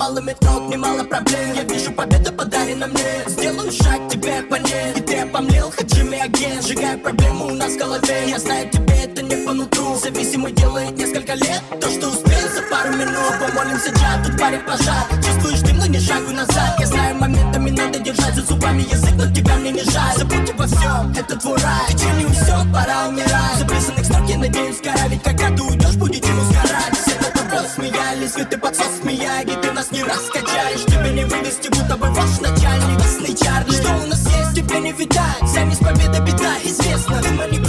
[0.00, 1.52] малыми трог немало проблем.
[1.54, 3.12] Я вижу победа подарена мне.
[3.26, 4.92] Сделаю шаг тебе по ней.
[4.96, 8.30] И ты обомлел, Хаджими агент Сжигаю проблему у нас в голове.
[8.30, 9.96] Я знаю, тебе это не по нутру.
[10.02, 11.62] Зависимый делает несколько лет.
[11.80, 13.32] То, что успел за пару минут.
[13.40, 15.04] Помолимся, джа, тут парень пожар.
[15.24, 16.76] Чувствуешь дым, но не шагу назад.
[16.78, 18.34] Я знаю, моментами надо держать.
[18.34, 20.16] За зубами язык Но тебя мне не жаль.
[20.16, 21.86] Забудь обо всем, это твой рай.
[21.88, 23.58] Печаль не усек, пора умирать.
[23.58, 26.19] Записанных строк, я надеюсь, гора Ведь когда ты уйдешь, будет
[29.00, 33.72] смеялись, ведь ты нас не раскачаешь, тебе не вывести Будто бы ваш начальник, красный Чарли
[33.72, 35.48] Что у нас есть, тебе не видать.
[35.52, 37.59] Сами с победа беда, известно Ты не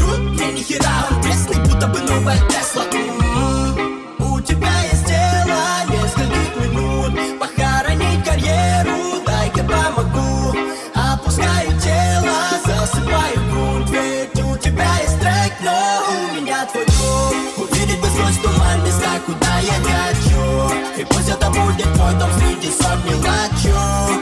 [22.72, 23.78] среди сотни лачу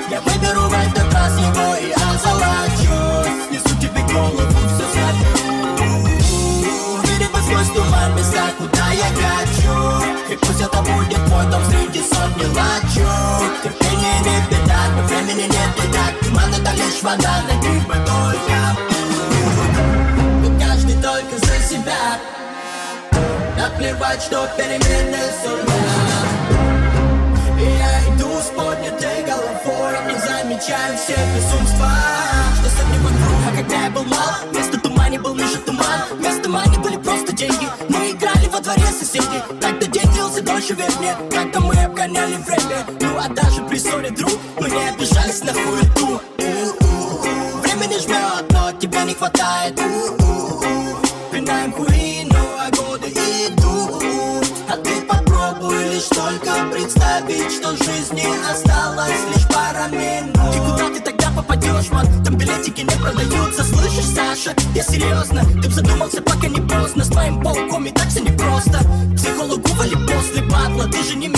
[0.10, 4.86] Я выберу в этот раз его и озолочусь Несу тебе голову, все
[7.28, 10.34] бы сквозь туман места, куда я хочу.
[10.34, 13.10] И пусть это будет твой дом среди сотни лачу
[13.64, 16.20] Терпение не беда, но времени нет и так.
[16.22, 18.58] Туман это лишь вода, на них мы только
[20.46, 22.20] И каждый только за себя.
[23.58, 25.89] Наплевать, что перемены сулят
[39.10, 39.42] соседей.
[39.62, 41.16] Тогда день длился дольше, мне.
[41.32, 42.86] Когда мы обгоняли время.
[43.02, 46.22] Ну а даже при ссоре, друг Мы не обижались на хуету
[47.90, 49.76] не жмет, но тебе не хватает.
[51.32, 54.46] Пинаем хуи, ну а годы идут.
[54.70, 60.39] А ты попробуй лишь только представить Что жизни осталось лишь пара минут
[61.92, 62.06] ман?
[62.24, 64.54] Там билетики не продаются, слышишь, Саша?
[64.76, 68.80] Я серьезно, ты б задумался, пока не поздно С твоим полком и так все непросто
[69.16, 71.30] Психологу вали после батла, ты же не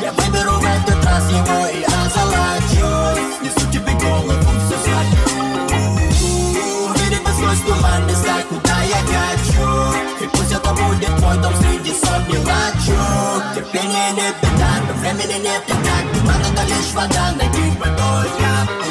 [0.00, 4.34] Я выберу этот раз его и озолочусь Несу тебе голову,
[4.66, 4.76] все
[6.88, 10.24] Увидеть бы сквозь туман места, куда я хочу.
[10.24, 13.54] И пусть это будет твой дом среди сотни лачуг.
[13.54, 16.04] Терпение не беда, но времени нет и так.
[16.12, 18.83] Туман это лишь вода, найди бы только